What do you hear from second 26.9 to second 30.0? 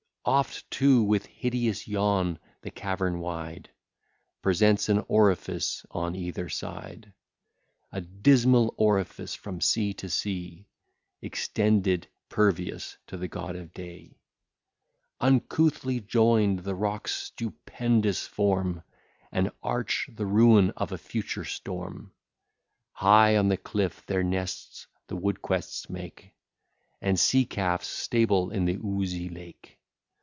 And sea calves stable in the oozy lake.